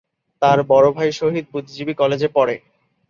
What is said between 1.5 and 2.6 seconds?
বুদ্ধিজীবী কলেজে পড়ে।